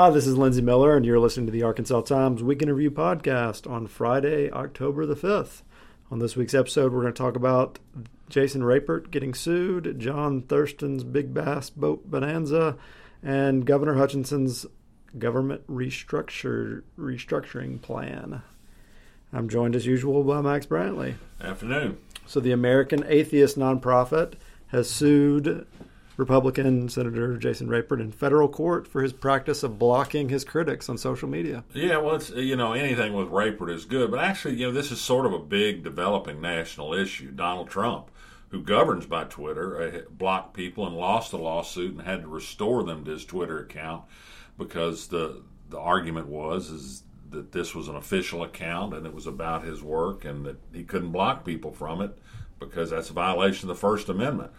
[0.00, 3.70] Hi, this is Lindsey Millar, and you're listening to the Arkansas Times Weekend Review podcast
[3.70, 5.60] on Friday, October the 5th.
[6.10, 7.78] On this week's episode, we're going to talk about
[8.30, 12.78] Jason Rapert getting sued, John Thurston's Big Bass Boat Bonanza,
[13.22, 14.64] and Governor Hutchinson's
[15.18, 18.40] government restructure restructuring plan.
[19.34, 21.16] I'm joined as usual by Max Brantley.
[21.42, 21.98] Afternoon.
[22.24, 24.36] So, the American Atheist Nonprofit
[24.68, 25.66] has sued
[26.20, 30.98] Republican Senator Jason Rapert in federal court for his practice of blocking his critics on
[30.98, 31.64] social media.
[31.72, 34.92] Yeah, well, it's you know anything with Rapert is good, but actually, you know, this
[34.92, 37.30] is sort of a big developing national issue.
[37.30, 38.10] Donald Trump,
[38.50, 42.84] who governs by Twitter, uh, blocked people and lost a lawsuit and had to restore
[42.84, 44.04] them to his Twitter account
[44.58, 49.26] because the the argument was is that this was an official account and it was
[49.26, 52.18] about his work and that he couldn't block people from it
[52.58, 54.50] because that's a violation of the First Amendment.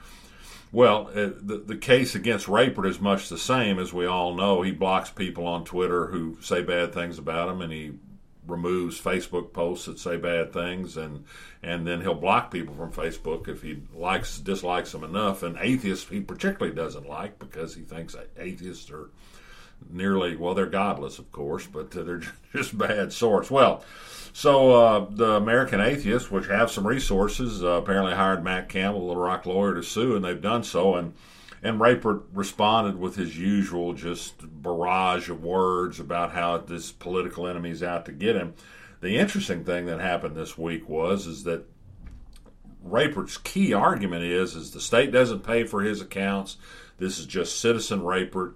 [0.71, 4.61] Well, uh, the, the case against Rapert is much the same as we all know.
[4.61, 7.91] He blocks people on Twitter who say bad things about him, and he
[8.47, 11.25] removes Facebook posts that say bad things, and
[11.61, 15.43] and then he'll block people from Facebook if he likes dislikes them enough.
[15.43, 19.09] And atheists he particularly doesn't like because he thinks atheists are
[19.89, 22.21] nearly well they're godless, of course, but they're
[22.55, 23.49] just bad sorts.
[23.51, 23.83] Well.
[24.33, 29.17] So uh, the American Atheists, which have some resources, uh, apparently hired Matt Campbell, the
[29.17, 30.95] Rock lawyer, to sue, and they've done so.
[30.95, 31.13] And
[31.63, 37.69] and Rapert responded with his usual just barrage of words about how this political enemy
[37.69, 38.55] is out to get him.
[39.01, 41.65] The interesting thing that happened this week was is that
[42.83, 46.57] Rapert's key argument is is the state doesn't pay for his accounts.
[46.97, 48.55] This is just citizen Rapert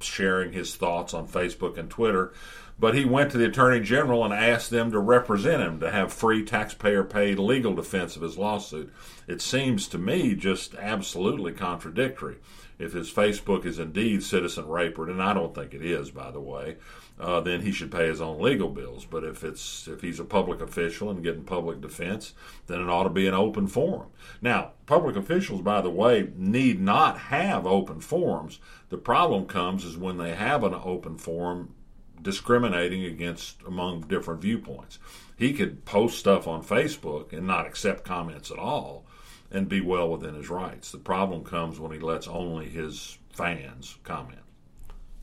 [0.00, 2.32] sharing his thoughts on Facebook and Twitter.
[2.80, 6.12] But he went to the Attorney General and asked them to represent him, to have
[6.12, 8.92] free taxpayer paid legal defense of his lawsuit.
[9.26, 12.36] It seems to me just absolutely contradictory.
[12.78, 16.40] If his Facebook is indeed Citizen Rapert, and I don't think it is, by the
[16.40, 16.76] way,
[17.20, 19.04] uh, then he should pay his own legal bills.
[19.04, 22.32] But if it's if he's a public official and getting public defense,
[22.66, 24.08] then it ought to be an open forum.
[24.40, 28.60] Now, public officials, by the way, need not have open forums.
[28.88, 31.74] The problem comes is when they have an open forum
[32.22, 34.98] discriminating against among different viewpoints.
[35.36, 39.04] He could post stuff on Facebook and not accept comments at all
[39.50, 40.90] and be well within his rights.
[40.90, 44.40] The problem comes when he lets only his fans comment.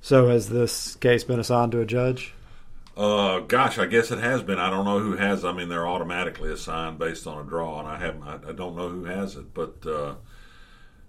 [0.05, 2.31] So has this case been assigned to a judge?
[2.95, 4.59] Uh, gosh, I guess it has been.
[4.59, 5.43] I don't know who has.
[5.43, 8.21] I mean, they're automatically assigned based on a draw, and I haven't.
[8.21, 10.13] I, I don't know who has it, but uh,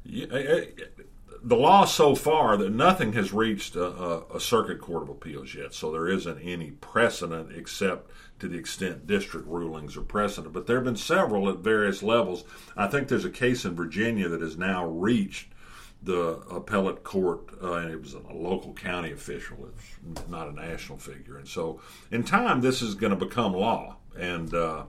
[0.02, 0.60] yeah,
[1.42, 5.54] the law so far that nothing has reached a, a, a, circuit court of appeals
[5.54, 10.54] yet, so there isn't any precedent except to the extent district rulings are precedent.
[10.54, 12.44] But there have been several at various levels.
[12.78, 15.48] I think there's a case in Virginia that has now reached
[16.06, 19.68] the appellate court, uh, and it was a local county official.
[20.12, 21.80] It's not a national figure, and so
[22.10, 23.96] in time this is going to become law.
[24.16, 24.84] And uh,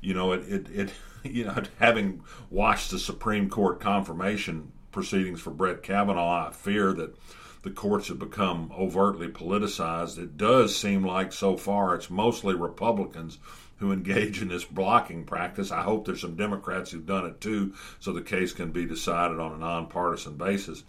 [0.00, 0.92] you know, it, it, it
[1.24, 6.48] you know, having watched the Supreme Court confirmation proceedings for Brett Kavanaugh.
[6.48, 7.16] I fear that
[7.62, 10.16] the courts have become overtly politicized.
[10.16, 13.38] It does seem like so far it's mostly Republicans
[13.78, 15.70] who engage in this blocking practice.
[15.70, 19.38] I hope there's some Democrats who've done it too, so the case can be decided
[19.38, 20.82] on a nonpartisan basis.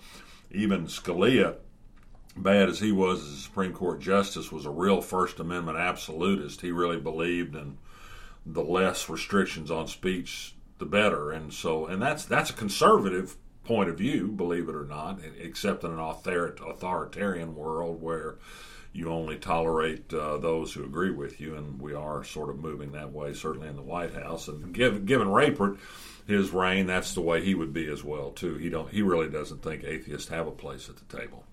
[0.52, 1.56] Even Scalia,
[2.36, 6.62] bad as he was as a Supreme Court justice, was a real First Amendment absolutist.
[6.62, 7.78] He really believed in
[8.46, 11.32] the less restrictions on speech, the better.
[11.32, 15.84] And so, and that's that's a conservative point of view, believe it or not, except
[15.84, 18.38] in an authoritarian world where
[18.94, 22.92] you only tolerate uh, those who agree with you, and we are sort of moving
[22.94, 24.48] that way, certainly in the White House.
[24.48, 25.78] And given, given Rapert
[26.28, 28.56] his reign, that's the way he would be as well too.
[28.56, 31.44] He don't he really doesn't think atheists have a place at the table.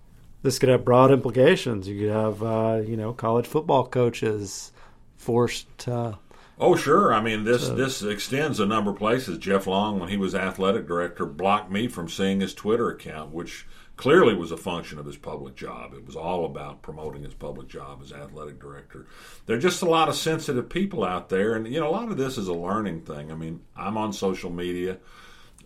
[0.41, 1.87] This could have broad implications.
[1.87, 4.71] You could have uh, you know college football coaches
[5.15, 6.17] forced to
[6.57, 7.13] Oh, sure.
[7.13, 7.75] I mean, this so.
[7.75, 9.37] this extends a number of places.
[9.37, 13.65] Jeff Long, when he was athletic director, blocked me from seeing his Twitter account, which
[13.97, 15.93] clearly was a function of his public job.
[15.93, 19.05] It was all about promoting his public job as athletic director.
[19.45, 22.09] There are just a lot of sensitive people out there, and you know, a lot
[22.09, 23.31] of this is a learning thing.
[23.31, 24.97] I mean, I'm on social media,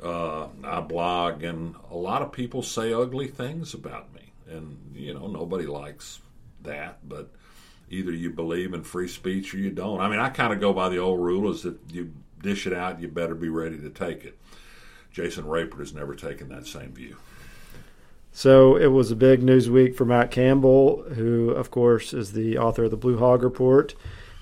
[0.03, 5.13] uh, I blog, and a lot of people say ugly things about me, and you
[5.13, 6.19] know, nobody likes
[6.63, 7.31] that, but
[7.89, 9.99] either you believe in free speech or you don't.
[9.99, 12.73] I mean, I kind of go by the old rule is that you dish it
[12.73, 14.37] out, you better be ready to take it.
[15.11, 17.17] Jason Rapert has never taken that same view.
[18.31, 22.57] So it was a big news week for Matt Campbell, who, of course, is the
[22.57, 23.95] author of the Blue Hog Report.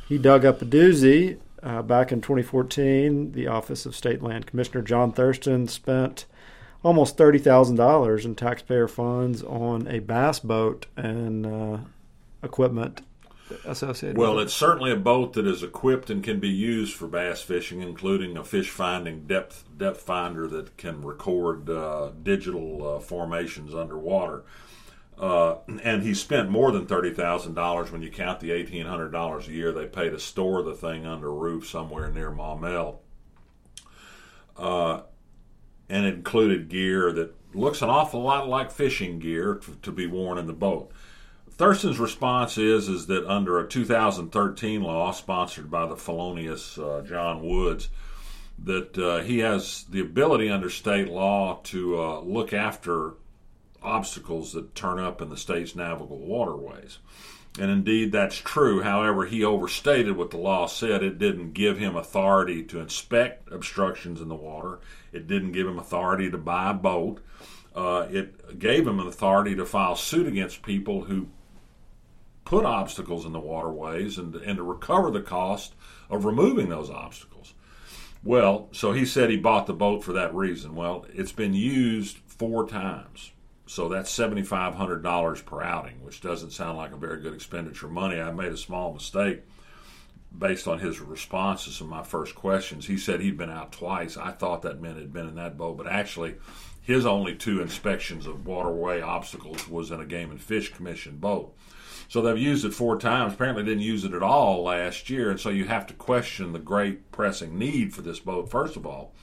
[0.08, 1.40] He dug up a doozy.
[1.64, 6.26] Uh, back in 2014, the Office of State Land Commissioner John Thurston spent
[6.84, 11.78] almost thirty thousand dollars in taxpayer funds on a bass boat and uh,
[12.44, 13.02] equipment
[13.66, 14.18] associated.
[14.18, 17.42] Well, with it's certainly a boat that is equipped and can be used for bass
[17.42, 23.74] fishing, including a fish finding depth depth finder that can record uh, digital uh, formations
[23.74, 24.44] underwater.
[25.18, 29.10] Uh, and he spent more than thirty thousand dollars when you count the eighteen hundred
[29.12, 32.98] dollars a year they pay to store the thing under a roof somewhere near Maumelle.
[34.56, 35.02] Uh,
[35.90, 40.06] and it included gear that looks an awful lot like fishing gear to, to be
[40.06, 40.92] worn in the boat.
[41.58, 47.44] Thurston's response is is that under a 2013 law sponsored by the felonious uh, Jon
[47.44, 47.90] Woods,
[48.64, 53.14] that uh, he has the ability under state law to uh, look after
[53.82, 57.00] obstacles that turn up in the state's navigable waterways.
[57.60, 58.84] And indeed, that's true.
[58.84, 61.02] However, he overstated what the law said.
[61.02, 64.80] It didn't give him authority to inspect obstructions in the water,
[65.12, 67.20] it didn't give him authority to buy a boat.
[67.76, 71.28] Uh, it gave him authority to file suit against people who
[72.48, 75.76] put obstacles in the waterways and, and to recover the cost
[76.10, 77.54] of removing those obstacles.
[78.24, 80.74] Well, so he said he bought the boat for that reason.
[80.74, 83.32] Well, it's been used four times.
[83.66, 88.18] So that's $7,500 per outing, which doesn't sound like a very good expenditure of money.
[88.18, 89.42] I made a small mistake
[90.38, 92.88] based on his responses to my first questions.
[92.88, 94.16] He said he'd been out twice.
[94.16, 96.36] I thought that meant he'd been in that boat, but actually,
[96.82, 101.54] his only two inspections of waterway obstacles was in a Game and Fish Commission boat.
[102.10, 103.34] So they've used it four times.
[103.34, 106.60] Apparently, didn't use it at all last year, and so you have to question the
[106.60, 108.50] great pressing need for this boat.
[108.50, 109.14] First of all,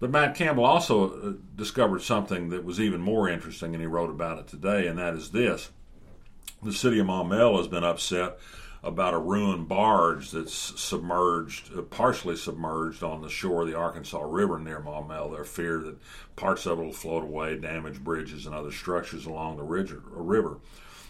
[0.00, 4.10] but Matt Campbell also uh, discovered something that was even more interesting, and he wrote
[4.10, 5.70] about it today, and that is this:
[6.62, 8.38] the city of Maumelle has been upset
[8.82, 14.20] about a ruined barge that's submerged, uh, partially submerged on the shore of the Arkansas
[14.22, 15.32] River near Maumelle.
[15.32, 15.98] They're fear that
[16.36, 20.58] parts of it will float away, damage bridges and other structures along the river.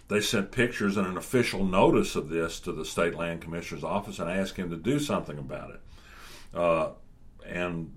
[0.09, 4.19] They sent pictures and an official notice of this to the state land commissioner's office
[4.19, 5.81] and asked him to do something about it.
[6.55, 6.91] Uh,
[7.47, 7.93] and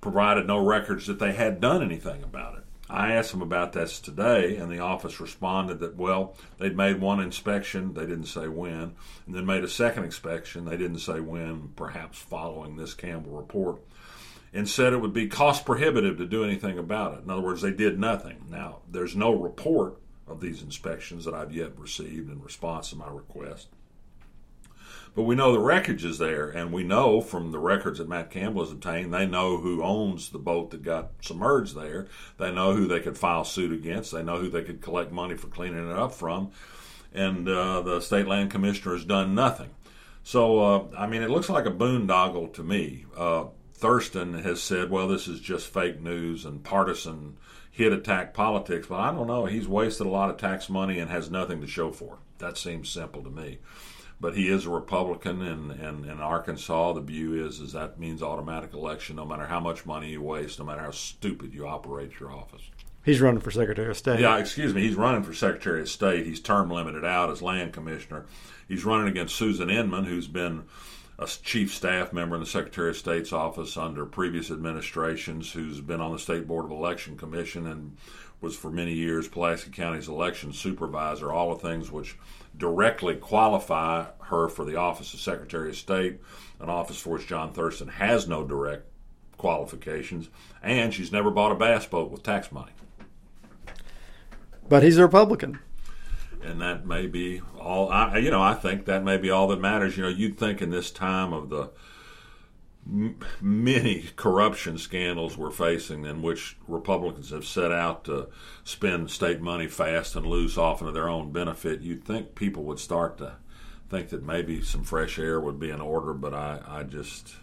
[0.00, 2.64] provided no records that they had done anything about it.
[2.88, 7.20] I asked them about this today, and the office responded that, well, they'd made one
[7.20, 8.96] inspection, they didn't say when,
[9.26, 13.80] and then made a second inspection, they didn't say when, perhaps following this Campbell report,
[14.52, 17.22] and said it would be cost prohibitive to do anything about it.
[17.22, 18.46] In other words, they did nothing.
[18.48, 20.00] Now, there's no report
[20.30, 23.68] of these inspections that I've yet received in response to my request.
[25.14, 28.30] But we know the wreckage is there, and we know from the records that Matt
[28.30, 32.06] Campbell has obtained, they know who owns the boat that got submerged there.
[32.38, 34.12] They know who they could file suit against.
[34.12, 36.52] They know who they could collect money for cleaning it up from.
[37.12, 39.70] And uh, the state land commissioner has done nothing.
[40.22, 43.06] So, uh, I mean, it looks like a boondoggle to me.
[43.16, 47.36] Uh, Thurston has said, well, this is just fake news and partisan
[47.70, 49.46] hit attack politics, but I don't know.
[49.46, 52.38] He's wasted a lot of tax money and has nothing to show for it.
[52.38, 53.58] That seems simple to me.
[54.20, 58.22] But he is a Republican, and, and in Arkansas, the view is is that means
[58.22, 62.20] automatic election, no matter how much money you waste, no matter how stupid you operate
[62.20, 62.62] your office.
[63.02, 64.20] He's running for Secretary of State.
[64.20, 64.82] Yeah, excuse me.
[64.82, 66.26] He's running for Secretary of State.
[66.26, 68.26] He's term limited out as land commissioner.
[68.68, 70.64] He's running against Susan Inman, who's been
[71.20, 76.00] a chief staff member in the Secretary of State's office under previous administrations, who's been
[76.00, 77.98] on the State Board of Election Commission and
[78.40, 82.16] was for many years Pulaski County's election supervisor, all the things which
[82.56, 86.20] directly qualify her for the office of Secretary of State,
[86.58, 88.86] an office for which John Thurston has no direct
[89.36, 90.30] qualifications,
[90.62, 92.72] and she's never bought a bass boat with tax money.
[94.70, 95.58] But he's a Republican
[96.42, 97.90] and that may be all.
[97.90, 99.96] I, you know, I think that may be all that matters.
[99.96, 101.70] You know, you'd think in this time of the
[103.40, 108.28] many corruption scandals we're facing, in which Republicans have set out to
[108.64, 112.78] spend state money fast and loose, often to their own benefit, you'd think people would
[112.78, 113.34] start to
[113.88, 116.14] think that maybe some fresh air would be in order.
[116.14, 117.34] But I, I just,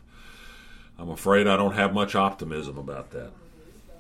[0.97, 3.31] I'm afraid I don't have much optimism about that.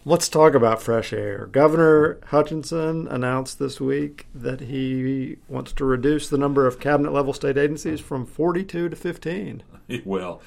[0.07, 1.47] Let's talk about fresh air.
[1.47, 7.33] Governor Hutchinson announced this week that he wants to reduce the number of cabinet level
[7.33, 9.63] state agencies from 42 to 15.
[10.05, 10.41] Well,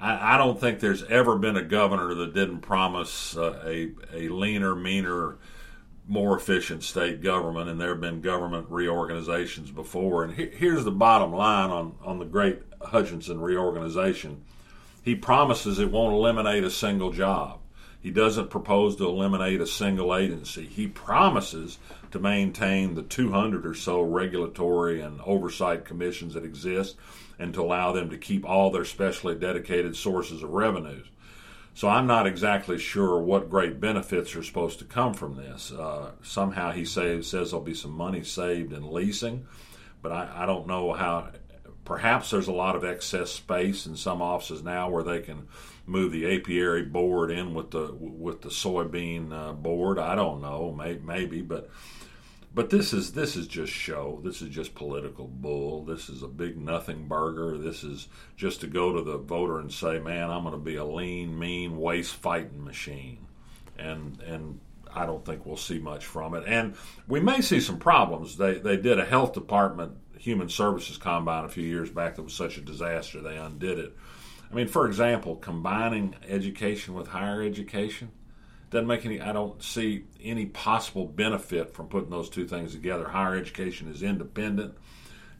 [0.00, 4.76] I, don't think there's ever been a governor that didn't promise uh, a, a leaner,
[4.76, 5.38] meaner,
[6.06, 10.22] more efficient state government, and there have been government reorganizations before.
[10.22, 14.44] And he, here's the bottom line on, on the great Hutchinson reorganization
[15.02, 17.60] he promises it won't eliminate a single job.
[18.00, 20.66] He doesn't propose to eliminate a single agency.
[20.66, 21.78] He promises
[22.12, 26.96] to maintain the 200 or so regulatory and oversight commissions that exist
[27.38, 31.06] and to allow them to keep all their specially dedicated sources of revenues.
[31.74, 35.70] So I'm not exactly sure what great benefits are supposed to come from this.
[35.70, 39.46] Uh, somehow he say, says there'll be some money saved in leasing,
[40.02, 41.30] but I, I don't know how.
[41.88, 45.48] Perhaps there's a lot of excess space in some offices now where they can
[45.86, 49.98] move the apiary board in with the with the soybean uh, board.
[49.98, 51.70] I don't know, maybe, maybe, but
[52.54, 54.20] but this is this is just show.
[54.22, 55.82] This is just political bull.
[55.82, 57.56] This is a big nothing burger.
[57.56, 60.76] This is just to go to the voter and say, "Man, I'm going to be
[60.76, 63.26] a lean, mean, waste fighting machine,"
[63.78, 64.60] and and
[64.94, 66.44] I don't think we'll see much from it.
[66.46, 66.74] And
[67.06, 68.36] we may see some problems.
[68.36, 72.34] They they did a health department human services combine a few years back that was
[72.34, 73.96] such a disaster they undid it.
[74.50, 78.10] I mean, for example, combining education with higher education
[78.70, 83.08] doesn't make any i don't see any possible benefit from putting those two things together.
[83.08, 84.74] Higher education is independent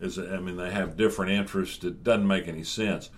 [0.00, 3.10] is i mean they have different interests it doesn't make any sense.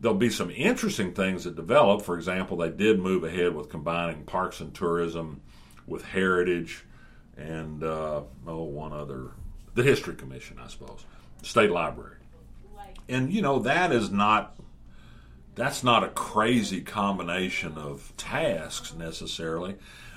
[0.00, 2.02] There'll be some interesting things that develop.
[2.02, 5.40] For example they did move ahead with combining parks and tourism
[5.86, 6.84] with heritage
[7.36, 9.30] and uh, oh one other
[9.78, 11.04] the history commission i suppose
[11.42, 12.16] state library
[13.08, 14.58] and you know that is not
[15.58, 19.74] that's not a crazy combination of tasks necessarily,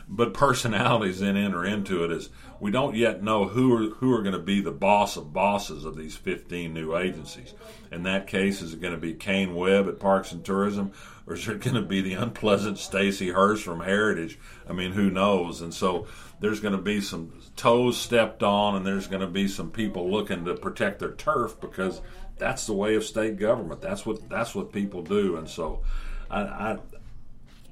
[0.08, 4.22] but personalities then enter into it as we don't yet know who are, who are
[4.22, 7.56] going to be the boss of bosses of these 15 new agencies.
[7.92, 10.92] In that case, is it going to be Kane Webb at Parks and Tourism,
[11.32, 14.38] or is it going to be the unpleasant Stacy Hurst from Heritage?
[14.68, 15.62] I mean, who knows?
[15.62, 16.08] And so
[16.42, 20.12] there's going to be some toes stepped on, and there's going to be some people
[20.12, 22.02] looking to protect their turf because
[22.38, 23.80] that's the way of state government.
[23.80, 25.84] That's what that's what people do, and so
[26.30, 26.78] I, I,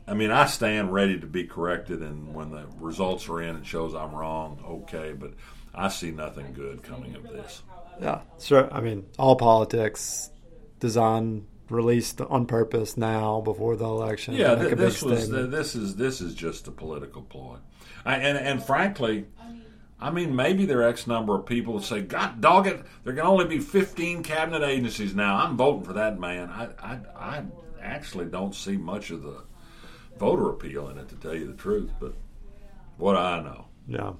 [0.08, 3.68] I mean, I stand ready to be corrected, and when the results are in and
[3.68, 5.12] shows I'm wrong, okay.
[5.12, 5.34] But
[5.76, 7.62] I see nothing good coming of this.
[8.00, 8.74] Yeah, sure.
[8.74, 10.32] I mean, all politics
[10.80, 14.34] designed released on purpose now before the election.
[14.34, 17.58] Yeah, th- this was this is this is just a political ploy,
[18.06, 19.26] I, and and frankly,
[20.02, 23.14] I mean, maybe there are X number of people that say, God dog it, there
[23.14, 25.36] can only be 15 cabinet agencies now.
[25.38, 26.50] I'm voting for that man.
[26.50, 27.44] I, I, I
[27.82, 29.44] actually don't see much of the
[30.18, 32.14] voter appeal in it, to tell you the truth, but
[32.98, 33.66] what I know.
[33.88, 34.14] Yeah.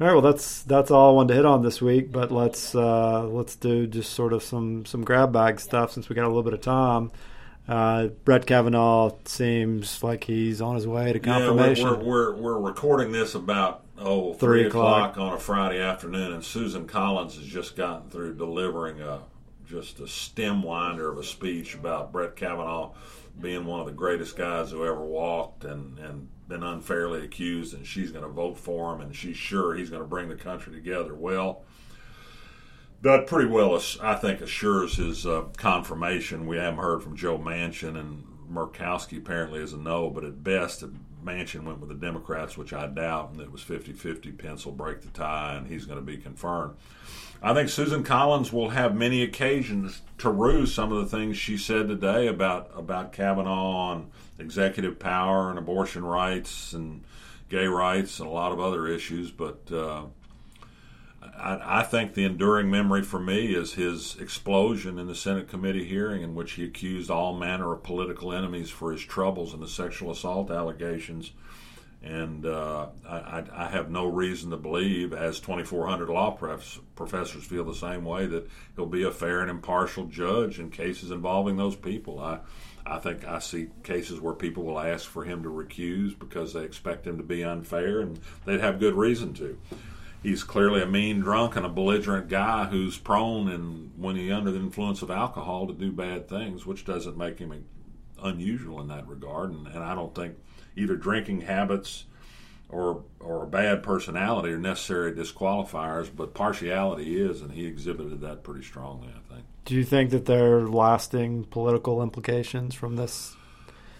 [0.00, 2.74] All right, well that's that's all I wanted to hit on this week, but let's
[2.74, 6.28] uh, let's do just sort of some some grab bag stuff since we got a
[6.28, 7.12] little bit of time.
[7.68, 11.86] Uh, Brett Kavanaugh seems like he's on his way to confirmation.
[11.86, 15.12] Yeah, we're, we're, we're, we're recording this about oh three, three o'clock.
[15.12, 19.20] o'clock on a Friday afternoon, and Susan Collins has just gotten through delivering a
[19.68, 22.92] just a stem winder of a speech about Brett Kavanaugh
[23.40, 27.86] being one of the greatest guys who ever walked and and been unfairly accused, and
[27.86, 30.72] she's going to vote for him, and she's sure he's going to bring the country
[30.72, 31.14] together.
[31.14, 31.64] Well.
[33.02, 36.46] That pretty well, I think, assures his uh, confirmation.
[36.46, 40.84] We haven't heard from Joe Manchin, and Murkowski apparently is a no, but at best,
[41.24, 44.32] Manchin went with the Democrats, which I doubt, and it was 50 50.
[44.32, 46.76] Pence will break the tie, and he's going to be confirmed.
[47.42, 51.56] I think Susan Collins will have many occasions to rue some of the things she
[51.56, 57.04] said today about, about Kavanaugh and executive power and abortion rights and
[57.48, 59.70] gay rights and a lot of other issues, but.
[59.70, 60.04] Uh,
[61.36, 65.84] I, I, think the enduring memory for me is his explosion in the Senate committee
[65.84, 69.68] hearing, in which he accused all manner of political enemies for his troubles and the
[69.68, 71.32] sexual assault allegations.
[72.02, 77.62] And uh, I, I, have no reason to believe, as 2,400 law prof- professors feel
[77.62, 81.76] the same way, that he'll be a fair and impartial judge in cases involving those
[81.76, 82.18] people.
[82.18, 82.40] I,
[82.84, 86.64] I think I see cases where people will ask for him to recuse because they
[86.64, 89.58] expect him to be unfair, and they'd have good reason to
[90.22, 94.50] he's clearly a mean drunk and a belligerent guy who's prone and when he's under
[94.50, 97.64] the influence of alcohol to do bad things, which doesn't make him
[98.22, 99.50] unusual in that regard.
[99.50, 100.36] And, and I don't think
[100.76, 102.04] either drinking habits
[102.72, 108.42] or or a bad personality are necessary disqualifiers, but partiality is, and he exhibited that
[108.42, 109.08] pretty strongly.
[109.08, 109.46] I think.
[109.64, 113.36] Do you think that there are lasting political implications from this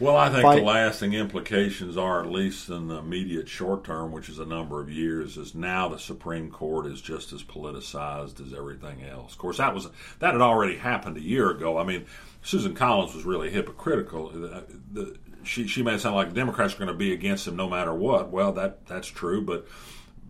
[0.02, 0.56] well, I think fight.
[0.56, 4.80] the lasting implications are, at least in the immediate short term, which is a number
[4.80, 9.30] of years, is now the Supreme Court is just as politicized as everything else.
[9.30, 9.88] Of course, that was
[10.18, 11.78] that had already happened a year ago.
[11.78, 12.06] I mean,
[12.42, 14.30] Susan Collins was really hypocritical.
[14.30, 17.46] The, the, she she made it sound like the Democrats are going to be against
[17.46, 18.30] him no matter what.
[18.30, 19.66] Well, that that's true, but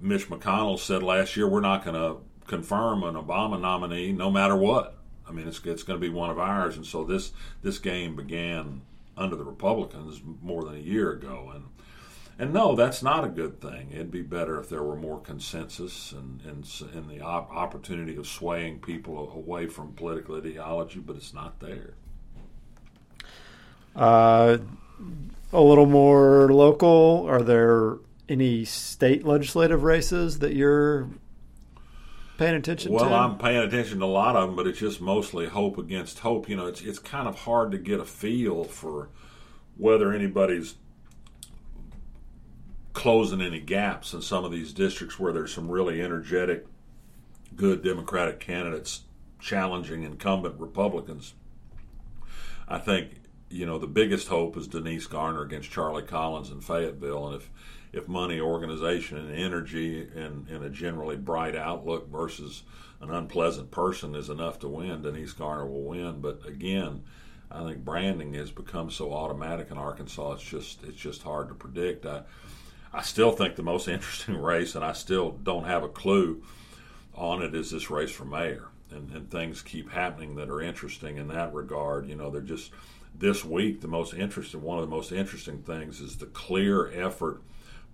[0.01, 4.57] Mitch McConnell said last year we're not going to confirm an Obama nominee no matter
[4.57, 4.97] what.
[5.29, 8.17] I mean, it's it's going to be one of ours, and so this this game
[8.17, 8.83] began
[9.17, 11.65] under the Republicans more than a year ago, and
[12.39, 13.91] and no, that's not a good thing.
[13.93, 18.27] It'd be better if there were more consensus and and, and the op- opportunity of
[18.27, 21.95] swaying people away from political ideology, but it's not there.
[23.95, 24.59] Uh,
[25.53, 27.27] a little more local?
[27.29, 31.09] Are there any state legislative races that you're
[32.39, 33.11] paying attention well, to?
[33.11, 36.21] Well, I'm paying attention to a lot of them, but it's just mostly hope against
[36.21, 36.49] hope.
[36.49, 39.09] You know, it's it's kind of hard to get a feel for
[39.77, 40.75] whether anybody's
[42.93, 46.67] closing any gaps in some of these districts where there's some really energetic,
[47.57, 49.03] good Democratic candidates
[49.41, 51.35] challenging incumbent Republicans.
[52.69, 53.22] I think
[53.53, 57.51] you know the biggest hope is Denise Garner against Charlie Collins in Fayetteville, and if
[57.93, 62.63] if money, organization, and energy, and, and a generally bright outlook versus
[63.03, 66.23] an unpleasant person is enough to win, Denise Garner will win.
[66.23, 67.03] But again,
[67.51, 70.33] I think branding has become so automatic in Arkansas.
[70.33, 72.07] It's just it's just hard to predict.
[72.07, 72.23] I
[72.95, 76.43] I still think the most interesting race, and I still don't have a clue
[77.15, 78.69] on it, is this race for mayor.
[78.91, 82.07] And, and things keep happening that are interesting in that regard.
[82.07, 82.73] You know, they're just
[83.23, 84.61] this week the most interesting.
[84.61, 87.41] One of the most interesting things is the clear effort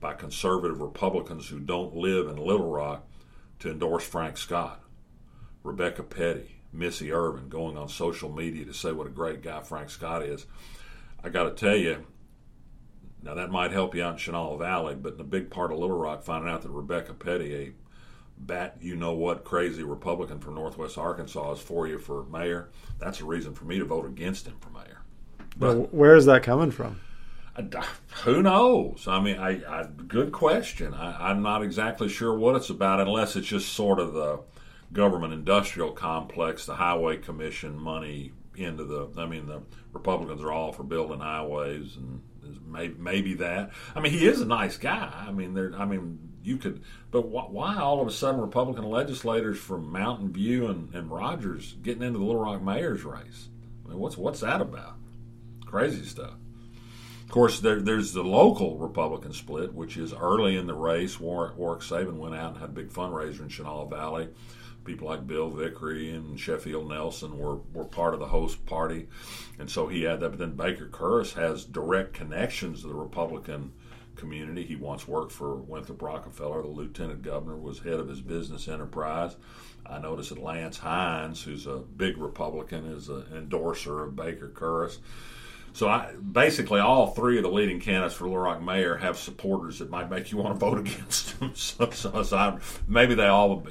[0.01, 3.07] by conservative Republicans who don't live in Little Rock
[3.59, 4.83] to endorse Frank Scott.
[5.63, 9.91] Rebecca Petty, Missy Irvin going on social media to say what a great guy Frank
[9.91, 10.47] Scott is.
[11.23, 12.07] I got to tell you,
[13.23, 15.79] now that might help you out in Chenal Valley, but in a big part of
[15.79, 17.73] Little Rock, finding out that Rebecca Petty, a
[18.39, 23.21] bat you know what crazy Republican from Northwest Arkansas, is for you for mayor, that's
[23.21, 24.98] a reason for me to vote against him for mayor.
[25.59, 27.01] But where is that coming from?
[28.23, 29.09] Who knows?
[29.09, 30.95] I mean, I, I good question.
[30.95, 34.41] I, I'm not exactly sure what it's about, unless it's just sort of the
[34.93, 39.09] government industrial complex, the highway commission money into the.
[39.17, 39.63] I mean, the
[39.93, 42.23] Republicans are all for building highways, and
[42.65, 43.73] maybe, maybe that.
[43.95, 45.25] I mean, he is a nice guy.
[45.27, 45.73] I mean, there.
[45.77, 50.69] I mean, you could, but why all of a sudden Republican legislators from Mountain View
[50.69, 53.49] and, and Rogers getting into the Little Rock mayor's race?
[53.85, 54.95] I mean, what's what's that about?
[55.69, 56.33] Crazy stuff.
[57.25, 61.21] Of course, there, there's the local Republican split, which is early in the race.
[61.21, 64.31] Warwick, Warwick Sabin went out and had a big fundraiser in Chenal Valley.
[64.87, 69.09] People like Bill Vickery and Sheffield Nelson were, were part of the host party.
[69.59, 70.31] And so he had that.
[70.31, 73.75] But then Baker Kurrus has direct connections to the Republican
[74.17, 74.65] community.
[74.65, 76.63] He once worked for Winthrop Rockefeller.
[76.63, 79.37] The lieutenant governor was head of his business enterprise.
[79.85, 84.97] I noticed that Lance Hines, who's a big Republican, is an endorser of Baker Kurrus.
[85.73, 89.79] So I, basically, all three of the leading candidates for Little Rock mayor have supporters
[89.79, 91.53] that might make you want to vote against them.
[91.55, 93.67] so, so, so I, maybe they all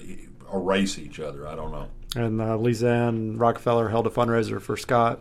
[0.54, 1.48] erase each other.
[1.48, 1.88] I don't know.
[2.16, 5.20] And uh, Lisenne Rockefeller held a fundraiser for Scott.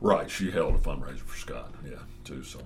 [0.00, 1.72] Right, she held a fundraiser for Scott.
[1.84, 2.42] Yeah, too.
[2.44, 2.60] So,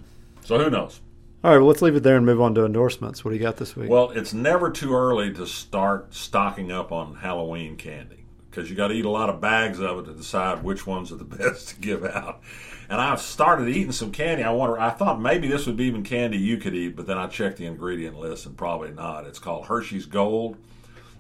[0.45, 1.01] so who knows?
[1.43, 3.25] All right, well, let's leave it there and move on to endorsements.
[3.25, 3.89] What do you got this week?
[3.89, 8.89] Well, it's never too early to start stocking up on Halloween candy because you got
[8.89, 11.69] to eat a lot of bags of it to decide which ones are the best
[11.69, 12.43] to give out
[12.88, 14.42] and I've started eating some candy.
[14.42, 14.79] I wonder.
[14.79, 17.59] I thought maybe this would be even candy you could eat, but then I checked
[17.59, 19.27] the ingredient list and probably not.
[19.27, 20.57] It's called Hershey's Gold.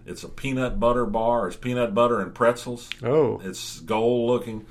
[0.06, 1.48] It's a peanut butter bar.
[1.48, 2.88] It's peanut butter and pretzels.
[3.02, 4.66] Oh, it's gold looking.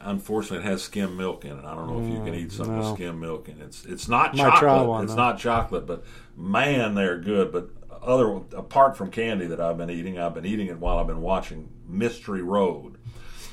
[0.00, 1.64] Unfortunately, it has skim milk in it.
[1.64, 2.78] I don't know if you can eat some mm, no.
[2.78, 3.64] with skim milk in it.
[3.64, 4.88] It's it's not Might chocolate.
[4.88, 5.20] one, it's though.
[5.20, 6.04] not chocolate, but
[6.36, 7.52] man, they're good.
[7.52, 7.70] But
[8.02, 11.20] other apart from candy that I've been eating, I've been eating it while I've been
[11.20, 12.97] watching Mystery Road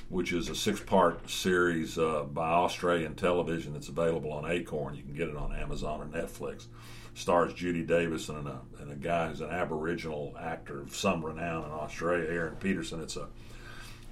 [0.09, 4.95] which is a six part series uh, by Australian television that's available on Acorn.
[4.95, 6.67] You can get it on Amazon or Netflix.
[7.15, 11.63] Stars Judy Davis and a, and a guy who's an Aboriginal actor of some renown
[11.63, 13.01] in Australia, Aaron Pedersen.
[13.01, 13.27] It's a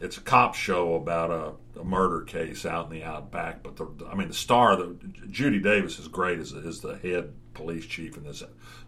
[0.03, 3.63] it's a cop show about a, a murder case out in the outback.
[3.63, 4.97] But the, I mean, the star, the,
[5.29, 8.43] Judy Davis is great as, as the head police chief in this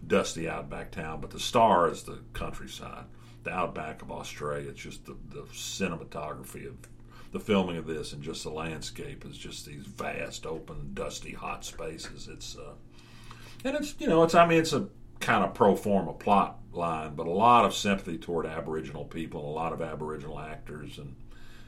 [0.05, 1.21] dusty outback town.
[1.21, 3.05] But the star is the countryside,
[3.43, 4.69] the outback of Australia.
[4.69, 6.75] It's just the, the cinematography of
[7.35, 11.65] the filming of this and just the landscape is just these vast, open, dusty, hot
[11.65, 12.29] spaces.
[12.31, 12.71] It's uh,
[13.65, 14.87] and it's you know it's I mean it's a
[15.19, 19.51] kind of pro forma plot line, but a lot of sympathy toward Aboriginal people, a
[19.51, 21.17] lot of Aboriginal actors, and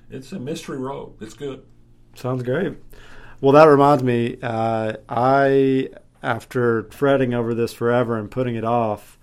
[0.10, 1.16] it's a mystery road.
[1.20, 1.66] It's good.
[2.16, 2.78] Sounds great.
[3.42, 5.90] Well, that reminds me, uh, I
[6.24, 9.20] after fretting over this forever and putting it off,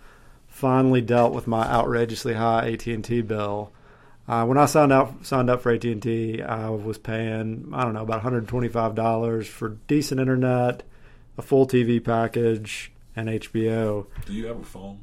[0.46, 3.72] finally dealt with my outrageously high AT and T bill.
[4.26, 7.84] Uh, when I signed out signed up for AT and T, I was paying I
[7.84, 10.82] don't know about one hundred twenty five dollars for decent internet,
[11.36, 14.06] a full TV package, and HBO.
[14.24, 15.00] Do you have a phone?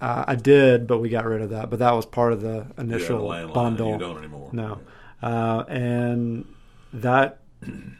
[0.00, 1.70] Uh, I did, but we got rid of that.
[1.70, 3.92] But that was part of the initial bundle.
[3.92, 4.50] You don't anymore.
[4.52, 4.80] No,
[5.22, 6.44] uh, and
[6.92, 7.38] that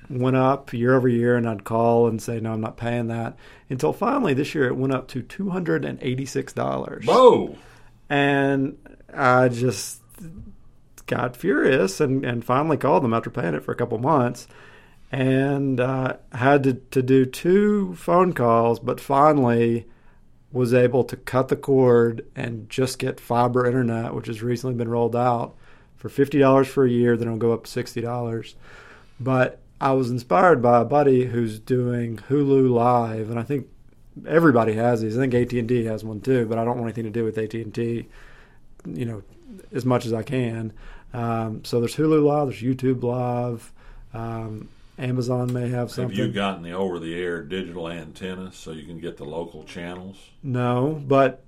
[0.09, 3.37] went up year over year, and I'd call and say, "No, I'm not paying that."
[3.71, 7.07] Until finally this year, it went up to two hundred and eighty six dollars.
[7.07, 7.57] Whoa!
[8.11, 8.77] And
[9.15, 10.00] I just
[11.07, 14.47] got furious and, and finally called them after paying it for a couple months.
[15.13, 19.87] and uh, had to, to do two phone calls, but finally
[20.53, 24.89] was able to cut the cord and just get fiber internet, which has recently been
[24.89, 25.55] rolled out
[25.97, 27.17] for fifty dollars for a year.
[27.17, 28.55] Then it'll go up to sixty dollars.
[29.19, 33.67] But I was inspired by a buddy who's doing Hulu Live, and I think
[34.27, 35.17] everybody has these.
[35.17, 37.25] I think AT and T has one too, but I don't want anything to do
[37.25, 38.09] with AT and T.
[38.87, 39.23] You know,
[39.73, 40.73] as much as I can.
[41.13, 43.73] Um, so there's Hulu Live, there's YouTube Live.
[44.13, 46.17] Um, Amazon may have something.
[46.17, 50.17] Have you gotten the over-the-air digital antenna so you can get the local channels?
[50.43, 51.43] No, but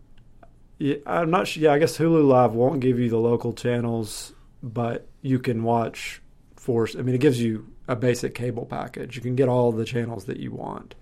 [1.06, 1.62] I'm not sure.
[1.62, 6.20] Yeah, I guess Hulu Live won't give you the local channels, but you can watch
[6.56, 6.96] Force.
[6.96, 9.16] I mean, it gives you a basic cable package.
[9.16, 10.94] You can get all the channels that you want.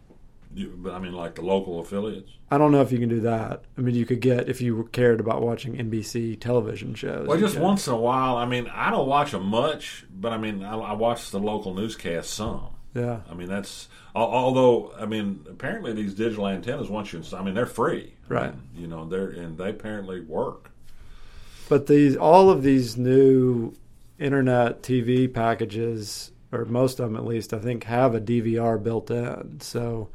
[0.53, 2.31] You, but I mean, like the local affiliates.
[2.51, 3.63] I don't know if you can do that.
[3.79, 7.29] I mean, you could get if you cared about watching NBC television shows.
[7.29, 7.63] Well, just could.
[7.63, 8.37] once in a while.
[8.37, 11.73] I mean, I don't watch them much, but I mean, I, I watch the local
[11.75, 12.63] newscast some.
[12.95, 13.87] Yeah, I mean, that's
[14.17, 18.53] although I mean, apparently these digital antennas once you, I mean, they're free, I Right.
[18.53, 20.73] mean, you know, they're and they apparently work.
[21.69, 23.73] but these all of these new
[24.19, 29.09] internet TV packages, or most of them at least, I think have a DVR built
[29.13, 29.61] in.
[29.61, 30.09] So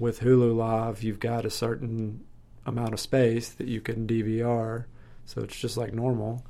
[0.00, 2.24] with Hulu Live, you've got a certain
[2.66, 4.86] amount of space that you can DVR.
[5.26, 6.44] So it's just like normal.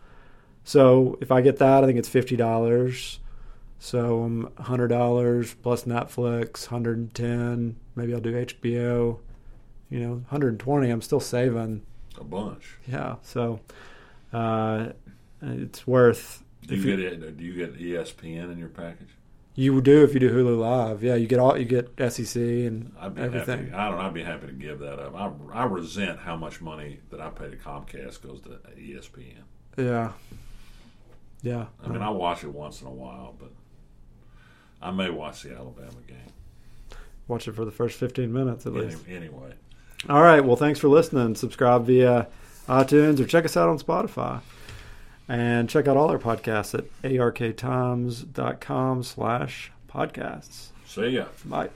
[0.65, 3.19] So if I get that, I think it's fifty dollars.
[3.79, 7.77] So um, hundred dollars plus Netflix, hundred and ten.
[7.97, 9.19] Maybe I'll do HBO.
[9.91, 10.91] You know, hundred and twenty.
[10.91, 11.83] I'm still saving.
[12.19, 12.77] A bunch.
[12.87, 13.17] Yeah.
[13.23, 13.61] So
[14.33, 14.91] uh,
[15.43, 16.45] it's worth.
[16.67, 17.37] Do if you get it?
[17.37, 19.09] Do you get ESPN in your package?
[19.61, 21.03] You would do if you do Hulu Live.
[21.03, 23.67] Yeah, you get all you get SEC and I'd be everything.
[23.67, 23.73] happy.
[23.75, 23.99] I don't.
[23.99, 25.15] know, I'd be happy to give that up.
[25.15, 29.35] I, I resent how much money that I pay to Comcast goes to ESPN.
[29.77, 30.13] Yeah.
[31.43, 31.67] Yeah.
[31.85, 33.51] I mean, I watch it once in a while, but
[34.81, 36.17] I may watch the Alabama game
[37.29, 39.05] watch it for the first 15 minutes at Any, least.
[39.09, 39.53] anyway.
[40.09, 40.41] All right.
[40.45, 41.35] Well, thanks for listening.
[41.37, 42.27] Subscribe via
[42.67, 44.41] iTunes or check us out on Spotify.
[45.31, 50.71] And check out all our podcasts at arktimes.com slash podcasts.
[50.87, 51.27] See ya.
[51.45, 51.71] Bye.